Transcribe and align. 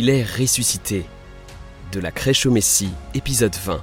Il 0.00 0.10
est 0.10 0.22
ressuscité. 0.22 1.06
De 1.90 1.98
la 1.98 2.12
crèche 2.12 2.46
au 2.46 2.52
Messie, 2.52 2.92
épisode 3.14 3.56
20. 3.56 3.82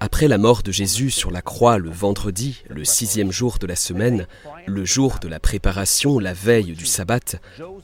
Après 0.00 0.26
la 0.26 0.38
mort 0.38 0.64
de 0.64 0.72
Jésus 0.72 1.12
sur 1.12 1.30
la 1.30 1.40
croix 1.40 1.78
le 1.78 1.90
vendredi, 1.90 2.64
le 2.68 2.84
sixième 2.84 3.30
jour 3.30 3.58
de 3.58 3.68
la 3.68 3.76
semaine, 3.76 4.26
le 4.66 4.84
jour 4.84 5.20
de 5.20 5.28
la 5.28 5.38
préparation, 5.38 6.18
la 6.18 6.32
veille 6.32 6.72
du 6.72 6.84
sabbat, 6.84 7.36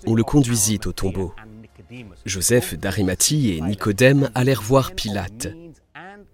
on 0.08 0.16
le 0.16 0.24
conduisit 0.24 0.80
au 0.86 0.92
tombeau. 0.92 1.32
Joseph 2.24 2.74
d'Arimathie 2.74 3.52
et 3.52 3.60
Nicodème 3.60 4.28
allèrent 4.34 4.62
voir 4.62 4.90
Pilate. 4.90 5.46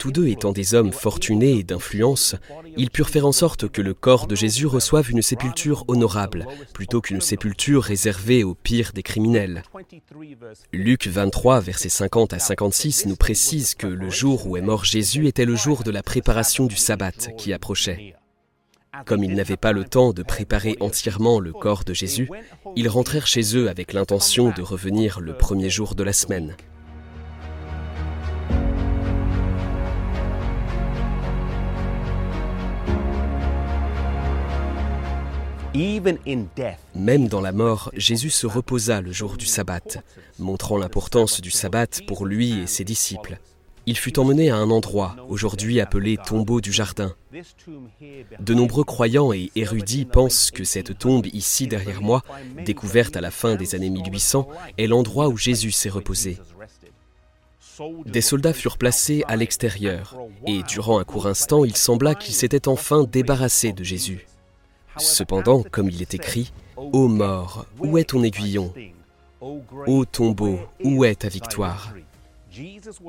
Tous 0.02 0.11
deux 0.11 0.27
étant 0.27 0.51
des 0.51 0.74
hommes 0.74 0.91
fortunés 0.91 1.59
et 1.59 1.62
d'influence, 1.62 2.34
ils 2.77 2.91
purent 2.91 3.09
faire 3.09 3.24
en 3.24 3.30
sorte 3.30 3.69
que 3.69 3.80
le 3.80 3.95
corps 3.95 4.27
de 4.27 4.34
Jésus 4.34 4.66
reçoive 4.66 5.12
une 5.12 5.23
sépulture 5.23 5.84
honorable, 5.87 6.48
plutôt 6.75 7.01
qu'une 7.01 7.20
sépulture 7.20 7.84
réservée 7.84 8.42
aux 8.42 8.56
pires 8.56 8.91
des 8.92 9.05
criminels. 9.05 9.62
Luc 10.73 11.06
23, 11.06 11.61
versets 11.61 11.88
50 11.88 12.33
à 12.33 12.41
56 12.41 13.06
nous 13.06 13.15
précise 13.15 13.77
que 13.77 13.87
le 13.87 14.11
jour 14.11 14.48
où 14.48 14.56
est 14.56 14.61
mort 14.61 14.84
Jésus 14.84 15.28
était 15.28 15.45
le 15.45 15.55
jour 15.55 15.84
de 15.84 15.92
la 15.92 16.03
préparation 16.03 16.66
du 16.66 16.75
sabbat 16.75 17.12
qui 17.39 17.53
approchait. 17.53 18.16
Comme 19.06 19.23
ils 19.23 19.37
n'avaient 19.37 19.56
pas 19.56 19.70
le 19.70 19.84
temps 19.84 20.12
de 20.12 20.25
préparer 20.25 20.77
entièrement 20.80 21.39
le 21.39 21.53
corps 21.53 21.84
de 21.84 21.95
Jésus, 21.95 22.28
ils 22.75 22.89
rentrèrent 22.89 23.28
chez 23.28 23.56
eux 23.56 23.69
avec 23.69 23.92
l'intention 23.92 24.50
de 24.50 24.62
revenir 24.62 25.20
le 25.20 25.37
premier 25.37 25.70
jour 25.70 25.95
de 25.95 26.03
la 26.03 26.12
semaine. 26.12 26.56
Même 36.95 37.28
dans 37.28 37.41
la 37.41 37.53
mort, 37.53 37.91
Jésus 37.95 38.31
se 38.31 38.47
reposa 38.47 39.01
le 39.01 39.12
jour 39.12 39.37
du 39.37 39.47
sabbat, 39.47 40.03
montrant 40.39 40.77
l'importance 40.77 41.41
du 41.41 41.51
sabbat 41.51 41.87
pour 42.06 42.27
lui 42.27 42.61
et 42.61 42.67
ses 42.67 42.84
disciples. 42.84 43.39
Il 43.87 43.97
fut 43.97 44.19
emmené 44.19 44.51
à 44.51 44.56
un 44.56 44.70
endroit, 44.70 45.17
aujourd'hui 45.29 45.81
appelé 45.81 46.17
tombeau 46.17 46.61
du 46.61 46.73
jardin. 46.73 47.14
De 48.39 48.55
nombreux 48.55 48.84
croyants 48.84 49.33
et 49.33 49.51
érudits 49.56 50.05
pensent 50.05 50.51
que 50.51 50.62
cette 50.62 50.98
tombe 50.98 51.27
ici 51.33 51.67
derrière 51.67 52.03
moi, 52.03 52.23
découverte 52.64 53.17
à 53.17 53.20
la 53.20 53.31
fin 53.31 53.57
des 53.57 53.75
années 53.75 53.91
1800, 53.91 54.48
est 54.79 54.86
l'endroit 54.86 55.29
où 55.29 55.36
Jésus 55.36 55.73
s'est 55.73 55.89
reposé. 55.89 56.39
Des 58.07 58.20
soldats 58.20 58.53
furent 58.53 58.79
placés 58.79 59.25
à 59.27 59.36
l'extérieur, 59.36 60.17
et 60.47 60.62
durant 60.64 60.98
un 60.98 61.05
court 61.05 61.27
instant, 61.27 61.64
il 61.64 61.77
sembla 61.77 62.14
qu'ils 62.14 62.34
s'étaient 62.34 62.69
enfin 62.69 63.05
débarrassés 63.05 63.73
de 63.73 63.83
Jésus. 63.83 64.27
Cependant, 64.98 65.62
comme 65.71 65.89
il 65.89 66.03
est 66.03 66.15
écrit, 66.15 66.53
Ô 66.77 67.09
mort, 67.09 67.67
où 67.79 67.98
est 67.98 68.11
ton 68.11 68.23
aiguillon? 68.23 68.73
Ô 69.41 70.05
tombeau, 70.05 70.59
où 70.85 71.05
est 71.05 71.17
ta 71.17 71.29
victoire? 71.29 71.95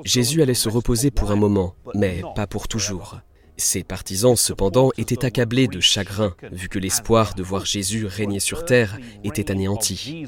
Jésus 0.04 0.42
allait 0.42 0.54
se 0.54 0.68
reposer 0.68 1.10
pour 1.10 1.30
un 1.30 1.36
moment, 1.36 1.74
mais 1.94 2.22
pas 2.34 2.46
pour 2.46 2.68
toujours. 2.68 3.20
Ses 3.56 3.84
partisans, 3.84 4.34
cependant, 4.36 4.90
étaient 4.96 5.24
accablés 5.24 5.68
de 5.68 5.80
chagrin, 5.80 6.34
vu 6.50 6.68
que 6.68 6.78
l'espoir 6.78 7.34
de 7.34 7.42
voir 7.42 7.64
Jésus 7.64 8.06
régner 8.06 8.40
sur 8.40 8.64
terre 8.64 8.98
était 9.22 9.50
anéanti. 9.50 10.26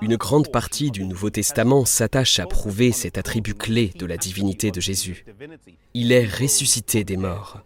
Une 0.00 0.16
grande 0.16 0.50
partie 0.50 0.90
du 0.90 1.04
Nouveau 1.04 1.30
Testament 1.30 1.84
s'attache 1.84 2.38
à 2.38 2.46
prouver 2.46 2.92
cet 2.92 3.18
attribut 3.18 3.54
clé 3.54 3.92
de 3.98 4.06
la 4.06 4.16
divinité 4.16 4.70
de 4.70 4.80
Jésus. 4.80 5.24
Il 5.94 6.12
est 6.12 6.26
ressuscité 6.26 7.04
des 7.04 7.16
morts. 7.16 7.62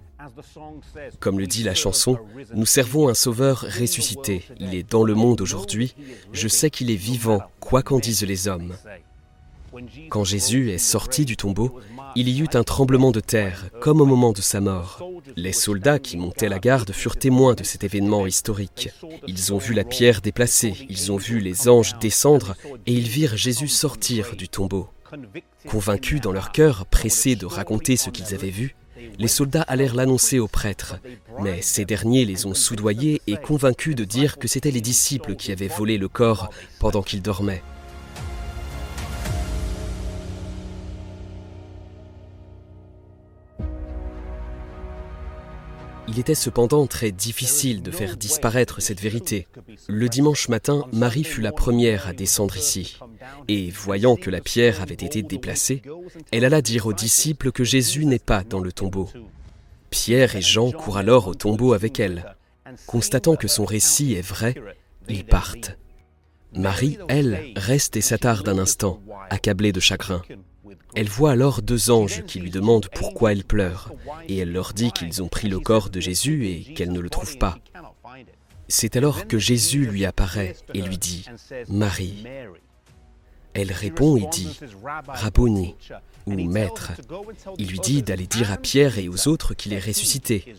Comme 1.21 1.39
le 1.39 1.47
dit 1.47 1.63
la 1.63 1.75
chanson, 1.75 2.19
nous 2.55 2.67
servons 2.67 3.09
un 3.09 3.15
Sauveur 3.15 3.61
ressuscité. 3.61 4.45
Il 4.61 4.75
est 4.75 4.89
dans 4.89 5.05
le 5.05 5.15
monde 5.15 5.41
aujourd'hui. 5.41 5.95
Je 6.33 6.49
sais 6.49 6.71
qu'il 6.71 6.91
est 6.91 6.97
vivant, 6.97 7.43
quoi 7.61 7.83
qu'en 7.83 7.99
disent 7.99 8.23
les 8.23 8.49
hommes. 8.49 8.75
Quand 10.11 10.25
Jésus 10.25 10.71
est 10.71 10.79
sorti 10.79 11.25
du 11.25 11.37
tombeau, 11.37 11.81
il 12.17 12.29
y 12.29 12.41
eut 12.41 12.49
un 12.55 12.63
tremblement 12.63 13.11
de 13.11 13.21
terre, 13.21 13.67
comme 13.81 14.01
au 14.01 14.05
moment 14.05 14.33
de 14.33 14.41
sa 14.41 14.61
mort. 14.61 15.03
Les 15.37 15.53
soldats 15.53 15.99
qui 15.99 16.17
montaient 16.17 16.49
la 16.49 16.59
garde 16.59 16.93
furent 16.93 17.17
témoins 17.17 17.55
de 17.55 17.65
cet 17.65 17.85
événement 17.85 18.27
historique. 18.27 18.91
Ils 19.27 19.53
ont 19.53 19.59
vu 19.59 19.75
la 19.75 19.85
pierre 19.85 20.21
déplacée, 20.21 20.75
ils 20.89 21.13
ont 21.13 21.17
vu 21.17 21.41
les 21.41 21.69
anges 21.69 21.99
descendre, 21.99 22.55
et 22.87 22.93
ils 22.93 23.09
virent 23.09 23.37
Jésus 23.37 23.69
sortir 23.69 24.37
du 24.37 24.49
tombeau. 24.49 24.89
Convaincus 25.69 26.21
dans 26.21 26.33
leur 26.33 26.53
cœur, 26.53 26.87
pressés 26.87 27.37
de 27.37 27.47
raconter 27.47 27.97
ce 27.97 28.11
qu'ils 28.11 28.35
avaient 28.35 28.51
vu, 28.51 28.75
les 29.19 29.29
soldats 29.29 29.63
allèrent 29.63 29.95
l'annoncer 29.95 30.39
aux 30.39 30.49
prêtres, 30.49 30.97
mais 31.41 31.61
ces 31.63 31.85
derniers 31.85 32.25
les 32.25 32.47
ont 32.47 32.55
soudoyés 32.55 33.21
et 33.27 33.37
convaincus 33.37 33.95
de 33.95 34.05
dire 34.05 34.39
que 34.39 34.49
c'étaient 34.49 34.71
les 34.71 34.81
disciples 34.81 35.35
qui 35.35 35.53
avaient 35.53 35.69
volé 35.69 35.99
le 35.99 36.09
corps 36.09 36.51
pendant 36.79 37.03
qu'ils 37.03 37.23
dormaient. 37.23 37.63
Il 46.09 46.19
était 46.19 46.35
cependant 46.35 46.87
très 46.87 47.13
difficile 47.13 47.83
de 47.83 47.91
faire 47.91 48.17
disparaître 48.17 48.81
cette 48.81 49.01
vérité. 49.01 49.47
Le 49.89 50.09
dimanche 50.09 50.49
matin, 50.49 50.85
Marie 50.93 51.25
fut 51.25 51.41
la 51.41 51.53
première 51.53 52.09
à 52.09 52.13
descendre 52.13 52.57
ici. 52.57 52.99
Et 53.49 53.71
voyant 53.71 54.17
que 54.17 54.31
la 54.31 54.41
pierre 54.41 54.83
avait 54.83 54.95
été 54.95 55.23
déplacée, 55.23 55.83
elle 56.31 56.45
alla 56.45 56.63
dire 56.63 56.87
aux 56.87 56.93
disciples 56.93 57.53
que 57.53 57.65
Jésus 57.65 58.05
n'est 58.05 58.19
pas 58.19 58.45
dans 58.45 58.61
le 58.61 58.73
tombeau. 58.73 59.09
Pierre 59.91 60.37
et 60.37 60.43
Jean 60.43 60.73
courent 60.73 60.97
alors 60.97 61.29
au 61.29 61.35
tombeau 61.35 61.73
avec 61.73 62.01
elle. 62.01 62.35
Constatant 62.87 63.37
que 63.37 63.49
son 63.49 63.65
récit 63.65 64.15
est 64.15 64.27
vrai, 64.27 64.55
ils 65.09 65.25
partent. 65.25 65.77
Marie, 66.55 66.99
elle, 67.09 67.53
reste 67.57 67.97
et 67.97 68.01
s'attarde 68.01 68.49
un 68.49 68.59
instant, 68.59 69.01
accablée 69.31 69.73
de 69.73 69.81
chagrin. 69.81 70.23
Elle 70.95 71.09
voit 71.09 71.33
alors 71.33 71.63
deux 71.63 71.91
anges 71.91 72.25
qui 72.25 72.41
lui 72.41 72.51
demandent 72.51 72.89
pourquoi 72.95 73.33
elle 73.33 73.45
pleure, 73.45 73.93
et 74.29 74.39
elle 74.39 74.53
leur 74.53 74.73
dit 74.73 74.93
qu'ils 74.93 75.23
ont 75.23 75.29
pris 75.29 75.49
le 75.49 75.59
corps 75.59 75.91
de 75.91 76.01
Jésus 76.01 76.47
et 76.47 76.75
qu'elle 76.75 76.93
ne 76.93 77.01
le 77.01 77.11
trouve 77.11 77.39
pas. 77.39 77.59
C'est 78.69 78.97
alors 78.97 79.27
que 79.27 79.39
Jésus 79.39 79.87
lui 79.87 80.05
apparaît 80.05 80.57
et 80.73 80.81
lui 80.81 80.99
dit⁇ 80.99 81.27
Marie⁇ 81.69 82.25
Elle 83.55 83.73
répond 83.73 84.17
et 84.17 84.27
dit⁇ 84.33 84.59
Rabboni⁇ 85.09 85.75
ou 86.27 86.35
Maître. 86.49 86.93
Il 87.59 87.69
lui 87.69 87.81
dit 87.81 88.03
d'aller 88.03 88.27
dire 88.27 88.53
à 88.53 88.57
Pierre 88.57 88.99
et 88.99 89.09
aux 89.09 89.29
autres 89.29 89.55
qu'il 89.55 89.73
est 89.73 89.85
ressuscité. 89.85 90.55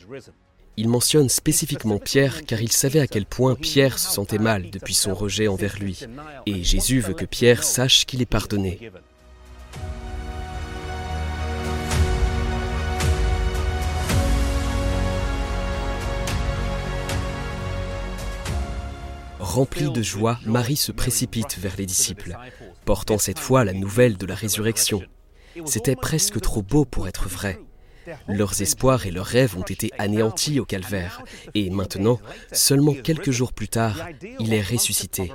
Il 0.75 0.89
mentionne 0.89 1.29
spécifiquement 1.29 1.99
Pierre 1.99 2.45
car 2.45 2.61
il 2.61 2.71
savait 2.71 2.99
à 2.99 3.07
quel 3.07 3.25
point 3.25 3.55
Pierre 3.55 3.99
se 3.99 4.11
sentait 4.11 4.39
mal 4.39 4.71
depuis 4.71 4.95
son 4.95 5.13
rejet 5.13 5.47
envers 5.47 5.77
lui, 5.77 5.99
et 6.45 6.63
Jésus 6.63 6.99
veut 6.99 7.13
que 7.13 7.25
Pierre 7.25 7.63
sache 7.63 8.05
qu'il 8.05 8.21
est 8.21 8.27
pardonné. 8.27 8.91
Remplie 19.43 19.91
de 19.91 20.01
joie, 20.01 20.39
Marie 20.45 20.77
se 20.77 20.93
précipite 20.93 21.57
vers 21.59 21.75
les 21.77 21.85
disciples, 21.85 22.37
portant 22.85 23.17
cette 23.17 23.39
fois 23.39 23.65
la 23.65 23.73
nouvelle 23.73 24.15
de 24.15 24.25
la 24.25 24.35
résurrection. 24.35 25.03
C'était 25.65 25.97
presque 25.97 26.39
trop 26.39 26.61
beau 26.61 26.85
pour 26.85 27.09
être 27.09 27.27
vrai. 27.27 27.59
Leurs 28.29 28.61
espoirs 28.61 29.05
et 29.05 29.11
leurs 29.11 29.25
rêves 29.25 29.57
ont 29.57 29.63
été 29.63 29.91
anéantis 29.99 30.61
au 30.61 30.65
calvaire, 30.65 31.23
et 31.55 31.69
maintenant, 31.69 32.19
seulement 32.53 32.93
quelques 32.93 33.31
jours 33.31 33.51
plus 33.51 33.67
tard, 33.67 34.07
il 34.39 34.53
est 34.53 34.61
ressuscité. 34.61 35.29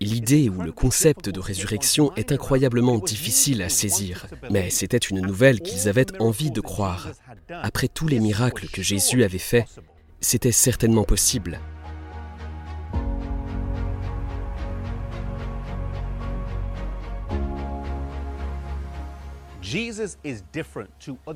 L'idée 0.00 0.48
ou 0.48 0.62
le 0.62 0.72
concept 0.72 1.28
de 1.28 1.38
résurrection 1.38 2.14
est 2.16 2.32
incroyablement 2.32 2.98
difficile 2.98 3.62
à 3.62 3.68
saisir, 3.68 4.26
mais 4.50 4.70
c'était 4.70 4.96
une 4.96 5.20
nouvelle 5.20 5.60
qu'ils 5.60 5.88
avaient 5.88 6.20
envie 6.20 6.50
de 6.50 6.62
croire. 6.62 7.10
Après 7.50 7.88
tous 7.88 8.08
les 8.08 8.18
miracles 8.18 8.68
que 8.68 8.82
Jésus 8.82 9.24
avait 9.24 9.38
faits, 9.38 9.66
c'était 10.20 10.52
certainement 10.52 11.04
possible. 11.04 11.60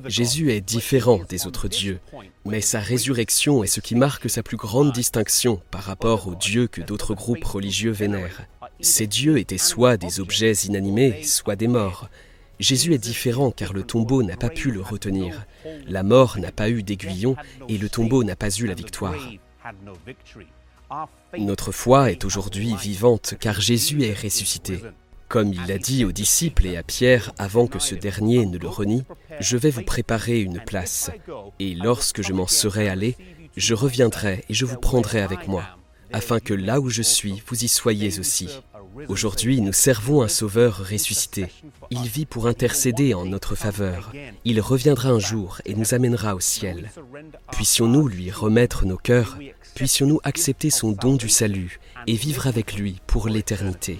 Jésus 0.05 0.51
est 0.51 0.61
différent 0.61 1.19
des 1.27 1.47
autres 1.47 1.67
dieux, 1.67 1.99
mais 2.45 2.61
sa 2.61 2.79
résurrection 2.79 3.63
est 3.63 3.67
ce 3.67 3.81
qui 3.81 3.95
marque 3.95 4.29
sa 4.29 4.41
plus 4.41 4.57
grande 4.57 4.93
distinction 4.93 5.61
par 5.69 5.83
rapport 5.83 6.27
aux 6.27 6.35
dieux 6.35 6.67
que 6.67 6.81
d'autres 6.81 7.13
groupes 7.13 7.43
religieux 7.43 7.91
vénèrent. 7.91 8.45
Ces 8.79 9.07
dieux 9.07 9.37
étaient 9.37 9.57
soit 9.57 9.97
des 9.97 10.19
objets 10.19 10.53
inanimés, 10.53 11.23
soit 11.23 11.57
des 11.57 11.67
morts. 11.67 12.09
Jésus 12.59 12.93
est 12.93 12.99
différent 12.99 13.51
car 13.51 13.73
le 13.73 13.83
tombeau 13.83 14.23
n'a 14.23 14.37
pas 14.37 14.49
pu 14.49 14.71
le 14.71 14.81
retenir. 14.81 15.45
La 15.87 16.03
mort 16.03 16.37
n'a 16.37 16.51
pas 16.51 16.69
eu 16.69 16.83
d'aiguillon 16.83 17.35
et 17.67 17.77
le 17.77 17.89
tombeau 17.89 18.23
n'a 18.23 18.35
pas 18.35 18.49
eu 18.49 18.65
la 18.65 18.75
victoire. 18.75 19.29
Notre 21.37 21.71
foi 21.71 22.11
est 22.11 22.23
aujourd'hui 22.23 22.75
vivante 22.75 23.35
car 23.39 23.59
Jésus 23.59 24.03
est 24.03 24.13
ressuscité. 24.13 24.81
Comme 25.31 25.53
il 25.53 25.65
l'a 25.65 25.77
dit 25.77 26.03
aux 26.03 26.11
disciples 26.11 26.67
et 26.67 26.75
à 26.75 26.83
Pierre 26.83 27.31
avant 27.37 27.65
que 27.65 27.79
ce 27.79 27.95
dernier 27.95 28.45
ne 28.45 28.57
le 28.57 28.67
renie, 28.67 29.05
je 29.39 29.55
vais 29.55 29.69
vous 29.69 29.81
préparer 29.81 30.41
une 30.41 30.59
place, 30.59 31.09
et 31.57 31.73
lorsque 31.73 32.21
je 32.21 32.33
m'en 32.33 32.47
serai 32.47 32.89
allé, 32.89 33.15
je 33.55 33.73
reviendrai 33.73 34.43
et 34.49 34.53
je 34.53 34.65
vous 34.65 34.75
prendrai 34.75 35.21
avec 35.21 35.47
moi, 35.47 35.63
afin 36.11 36.41
que 36.41 36.53
là 36.53 36.81
où 36.81 36.89
je 36.89 37.01
suis, 37.01 37.41
vous 37.47 37.63
y 37.63 37.69
soyez 37.69 38.19
aussi. 38.19 38.49
Aujourd'hui, 39.07 39.61
nous 39.61 39.71
servons 39.71 40.21
un 40.21 40.27
Sauveur 40.27 40.85
ressuscité. 40.89 41.47
Il 41.91 42.01
vit 42.01 42.25
pour 42.25 42.47
intercéder 42.47 43.13
en 43.13 43.23
notre 43.23 43.55
faveur. 43.55 44.11
Il 44.43 44.59
reviendra 44.59 45.11
un 45.11 45.19
jour 45.19 45.61
et 45.63 45.75
nous 45.75 45.93
amènera 45.93 46.35
au 46.35 46.41
ciel. 46.41 46.91
Puissions-nous 47.53 48.09
lui 48.09 48.31
remettre 48.31 48.85
nos 48.85 48.97
cœurs, 48.97 49.37
puissions-nous 49.75 50.19
accepter 50.25 50.69
son 50.69 50.91
don 50.91 51.15
du 51.15 51.29
salut 51.29 51.79
et 52.05 52.15
vivre 52.15 52.47
avec 52.47 52.73
lui 52.75 52.97
pour 53.07 53.29
l'éternité. 53.29 53.99